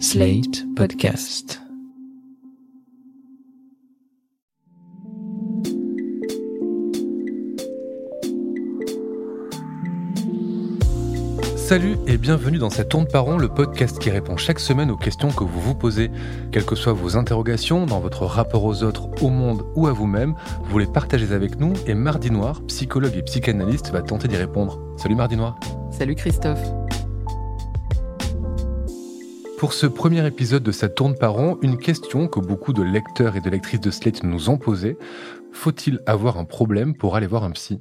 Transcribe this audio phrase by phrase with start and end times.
[0.00, 1.60] Slate Podcast.
[11.56, 15.28] Salut et bienvenue dans cette Tourne par le podcast qui répond chaque semaine aux questions
[15.30, 16.10] que vous vous posez.
[16.50, 20.34] Quelles que soient vos interrogations dans votre rapport aux autres, au monde ou à vous-même,
[20.64, 24.80] vous les partagez avec nous et Mardi Noir, psychologue et psychanalyste, va tenter d'y répondre.
[24.96, 25.58] Salut Mardi Noir.
[25.90, 26.83] Salut Christophe.
[29.58, 33.36] Pour ce premier épisode de cette tourne par rond, une question que beaucoup de lecteurs
[33.36, 34.98] et de lectrices de Slate nous ont posée.
[35.52, 37.78] Faut-il avoir un problème pour aller voir un psy?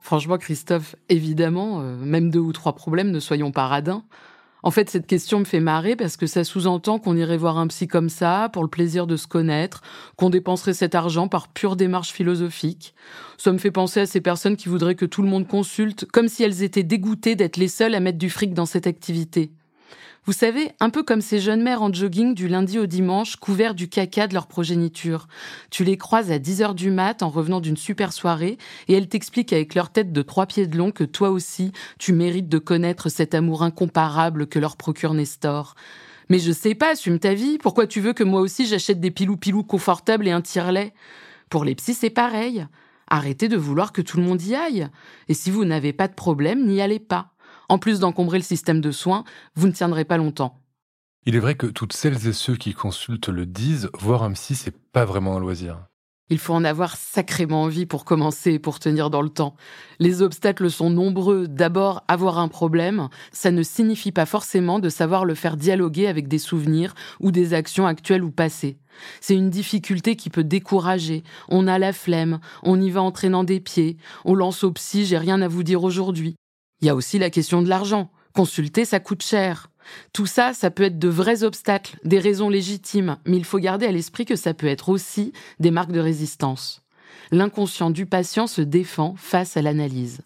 [0.00, 4.04] Franchement, Christophe, évidemment, euh, même deux ou trois problèmes, ne soyons pas radins.
[4.62, 7.66] En fait, cette question me fait marrer parce que ça sous-entend qu'on irait voir un
[7.66, 9.82] psy comme ça, pour le plaisir de se connaître,
[10.16, 12.94] qu'on dépenserait cet argent par pure démarche philosophique.
[13.36, 16.28] Ça me fait penser à ces personnes qui voudraient que tout le monde consulte, comme
[16.28, 19.50] si elles étaient dégoûtées d'être les seules à mettre du fric dans cette activité.
[20.26, 23.74] Vous savez, un peu comme ces jeunes mères en jogging du lundi au dimanche, couverts
[23.74, 25.28] du caca de leur progéniture.
[25.70, 29.08] Tu les croises à 10 heures du mat en revenant d'une super soirée et elles
[29.08, 32.58] t'expliquent avec leur tête de trois pieds de long que toi aussi, tu mérites de
[32.58, 35.74] connaître cet amour incomparable que leur procure Nestor.
[36.28, 37.58] Mais je sais pas, assume ta vie.
[37.58, 40.92] Pourquoi tu veux que moi aussi j'achète des pilou-pilou confortables et un tire-lait?
[41.48, 42.66] Pour les psys, c'est pareil.
[43.08, 44.86] Arrêtez de vouloir que tout le monde y aille.
[45.28, 47.32] Et si vous n'avez pas de problème, n'y allez pas
[47.70, 50.60] en plus d'encombrer le système de soins, vous ne tiendrez pas longtemps.
[51.24, 54.56] Il est vrai que toutes celles et ceux qui consultent le disent, voir un psy,
[54.56, 55.78] c'est pas vraiment un loisir.
[56.30, 59.54] Il faut en avoir sacrément envie pour commencer et pour tenir dans le temps.
[59.98, 61.46] Les obstacles sont nombreux.
[61.48, 66.28] D'abord, avoir un problème, ça ne signifie pas forcément de savoir le faire dialoguer avec
[66.28, 68.78] des souvenirs ou des actions actuelles ou passées.
[69.20, 71.22] C'est une difficulté qui peut décourager.
[71.48, 75.06] On a la flemme, on y va en traînant des pieds, on lance au psy,
[75.06, 76.36] j'ai rien à vous dire aujourd'hui.
[76.80, 78.10] Il y a aussi la question de l'argent.
[78.34, 79.70] Consulter, ça coûte cher.
[80.12, 83.86] Tout ça, ça peut être de vrais obstacles, des raisons légitimes, mais il faut garder
[83.86, 86.82] à l'esprit que ça peut être aussi des marques de résistance.
[87.32, 90.20] L'inconscient du patient se défend face à l'analyse.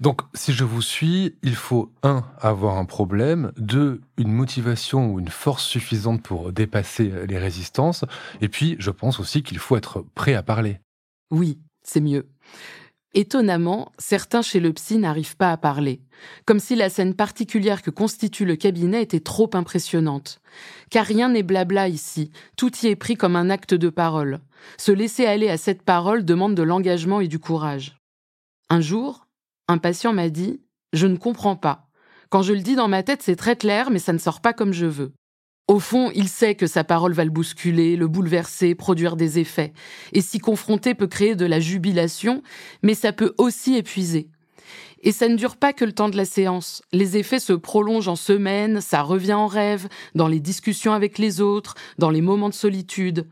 [0.00, 5.20] Donc, si je vous suis, il faut, un, avoir un problème, deux, une motivation ou
[5.20, 8.04] une force suffisante pour dépasser les résistances,
[8.40, 10.80] et puis, je pense aussi qu'il faut être prêt à parler.
[11.30, 12.26] Oui, c'est mieux.
[13.14, 16.00] Étonnamment, certains chez le psy n'arrivent pas à parler,
[16.46, 20.40] comme si la scène particulière que constitue le cabinet était trop impressionnante.
[20.88, 24.40] Car rien n'est blabla ici, tout y est pris comme un acte de parole.
[24.78, 27.98] Se laisser aller à cette parole demande de l'engagement et du courage.
[28.70, 29.26] Un jour,
[29.68, 30.62] un patient m'a dit
[30.94, 31.90] Je ne comprends pas.
[32.30, 34.54] Quand je le dis dans ma tête, c'est très clair, mais ça ne sort pas
[34.54, 35.12] comme je veux.
[35.68, 39.72] Au fond, il sait que sa parole va le bousculer, le bouleverser, produire des effets.
[40.12, 42.42] Et s'y confronter peut créer de la jubilation,
[42.82, 44.28] mais ça peut aussi épuiser.
[45.04, 46.82] Et ça ne dure pas que le temps de la séance.
[46.92, 51.40] Les effets se prolongent en semaines, ça revient en rêve, dans les discussions avec les
[51.40, 53.28] autres, dans les moments de solitude.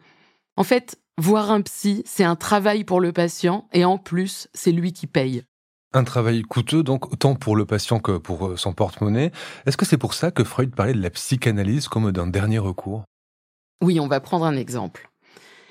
[0.57, 4.73] En fait, voir un psy, c'est un travail pour le patient, et en plus, c'est
[4.73, 5.43] lui qui paye.
[5.93, 9.33] Un travail coûteux, donc autant pour le patient que pour euh, son porte-monnaie.
[9.67, 13.03] Est-ce que c'est pour ça que Freud parlait de la psychanalyse comme d'un dernier recours?
[13.83, 15.11] Oui, on va prendre un exemple.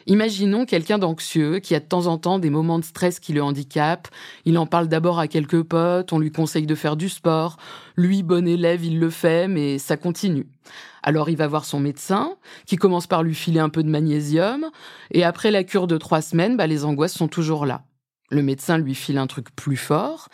[0.07, 3.44] Imaginons quelqu'un d'anxieux qui a de temps en temps des moments de stress qui le
[3.44, 4.09] handicapent.
[4.44, 7.57] Il en parle d'abord à quelques potes, on lui conseille de faire du sport.
[7.96, 10.47] Lui, bon élève, il le fait, mais ça continue.
[11.01, 14.66] Alors il va voir son médecin, qui commence par lui filer un peu de magnésium,
[15.12, 17.84] et après la cure de trois semaines, bah, les angoisses sont toujours là.
[18.30, 20.30] Le médecin lui file un truc plus fort.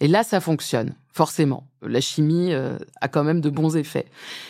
[0.00, 1.66] Et là, ça fonctionne, forcément.
[1.82, 4.06] La chimie euh, a quand même de bons effets.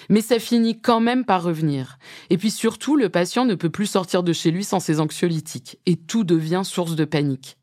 [0.08, 1.98] Mais ça finit quand même par revenir.
[2.30, 5.78] Et puis surtout, le patient ne peut plus sortir de chez lui sans ses anxiolytiques.
[5.86, 7.56] Et tout devient source de panique.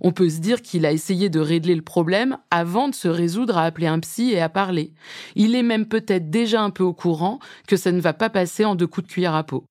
[0.00, 3.58] On peut se dire qu'il a essayé de régler le problème avant de se résoudre
[3.58, 4.92] à appeler un psy et à parler.
[5.34, 8.64] Il est même peut-être déjà un peu au courant que ça ne va pas passer
[8.64, 9.64] en deux coups de cuillère à peau.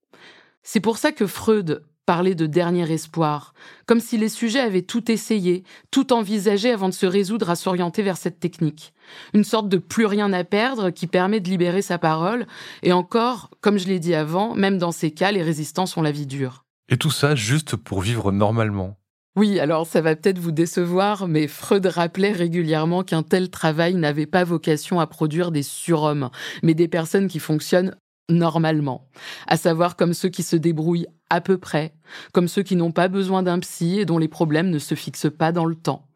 [0.64, 3.54] C'est pour ça que Freud parler de dernier espoir,
[3.86, 8.04] comme si les sujets avaient tout essayé, tout envisagé avant de se résoudre à s'orienter
[8.04, 8.94] vers cette technique.
[9.34, 12.46] Une sorte de plus rien à perdre qui permet de libérer sa parole,
[12.84, 16.12] et encore, comme je l'ai dit avant, même dans ces cas, les résistants ont la
[16.12, 16.66] vie dure.
[16.90, 18.98] Et tout ça juste pour vivre normalement.
[19.36, 24.28] Oui, alors ça va peut-être vous décevoir, mais Freud rappelait régulièrement qu'un tel travail n'avait
[24.28, 26.30] pas vocation à produire des surhommes,
[26.64, 27.98] mais des personnes qui fonctionnent
[28.30, 29.08] normalement,
[29.48, 31.94] à savoir comme ceux qui se débrouillent à peu près,
[32.32, 35.32] comme ceux qui n'ont pas besoin d'un psy et dont les problèmes ne se fixent
[35.32, 36.08] pas dans le temps.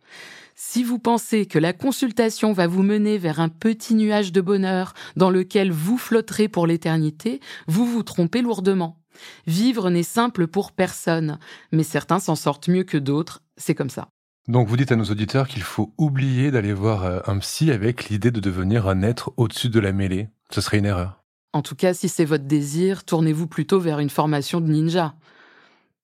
[0.56, 4.94] Si vous pensez que la consultation va vous mener vers un petit nuage de bonheur
[5.16, 9.00] dans lequel vous flotterez pour l'éternité, vous vous trompez lourdement.
[9.48, 11.40] Vivre n'est simple pour personne,
[11.72, 14.10] mais certains s'en sortent mieux que d'autres, c'est comme ça.
[14.50, 18.10] Donc vous dites à nos auditeurs qu'il faut oublier d'aller voir euh, un psy avec
[18.10, 20.28] l'idée de devenir un être au-dessus de la mêlée.
[20.50, 21.19] Ce serait une erreur.
[21.52, 25.16] En tout cas, si c'est votre désir, tournez-vous plutôt vers une formation de ninja.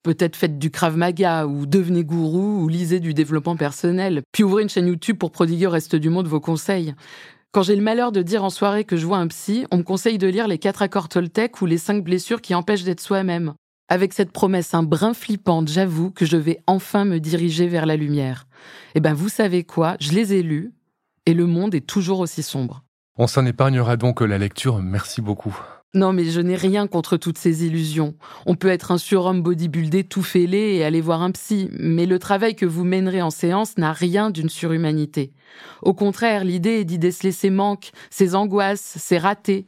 [0.02, 4.64] Peut-être faites du Krav Maga ou devenez gourou ou lisez du développement personnel, puis ouvrez
[4.64, 6.94] une chaîne YouTube pour prodiguer au reste du monde vos conseils.
[7.52, 9.84] Quand j'ai le malheur de dire en soirée que je vois un psy, on me
[9.84, 13.54] conseille de lire les quatre accords Toltec ou les cinq blessures qui empêchent d'être soi-même.
[13.88, 17.96] Avec cette promesse un brin flippante, j'avoue que je vais enfin me diriger vers la
[17.96, 18.48] lumière.
[18.96, 19.96] Eh ben, vous savez quoi?
[20.00, 20.74] Je les ai lus
[21.26, 22.85] et le monde est toujours aussi sombre.
[23.18, 24.82] On s'en épargnera donc la lecture.
[24.82, 25.58] Merci beaucoup.
[25.94, 28.16] Non, mais je n'ai rien contre toutes ces illusions.
[28.46, 32.20] On peut être un surhomme bodybuildé tout fêlé et aller voir un psy, mais le
[32.20, 35.32] travail que vous mènerez en séance n'a rien d'une surhumanité.
[35.82, 39.68] Au contraire, l'idée est d'y déceler ses manques, ses angoisses, ses ratés.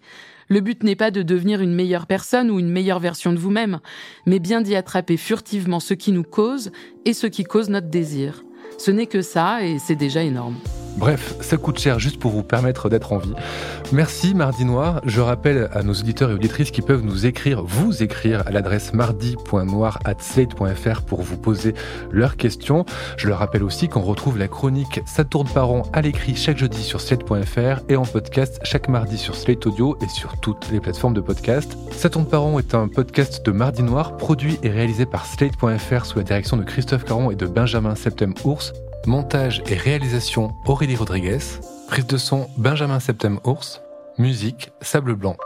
[0.50, 3.80] Le but n'est pas de devenir une meilleure personne ou une meilleure version de vous-même,
[4.26, 6.72] mais bien d'y attraper furtivement ce qui nous cause
[7.06, 8.44] et ce qui cause notre désir.
[8.78, 10.58] Ce n'est que ça et c'est déjà énorme.
[10.98, 13.34] Bref, ça coûte cher juste pour vous permettre d'être en vie.
[13.92, 15.02] Merci Mardi Noir.
[15.06, 18.94] Je rappelle à nos auditeurs et auditrices qui peuvent nous écrire, vous écrire à l'adresse
[18.94, 21.74] mardi.noir@slate.fr pour vous poser
[22.12, 22.86] leurs questions.
[23.18, 26.58] Je leur rappelle aussi qu'on retrouve la chronique Ça tourne par rond à l'écrit chaque
[26.58, 30.80] jeudi sur slate.fr et en podcast chaque mardi sur Slate Audio et sur toutes les
[30.80, 31.78] plateformes de podcast.
[31.92, 32.26] Ça tourne
[32.60, 36.64] est un podcast de Mardi Noir produit et réalisé par slate.fr sous la direction de
[36.64, 38.74] Christophe Caron et de Benjamin Septem Ours.
[39.08, 41.40] Montage et réalisation Aurélie Rodriguez.
[41.88, 43.82] Prise de son Benjamin Septem Ours.
[44.18, 45.38] Musique Sable Blanc.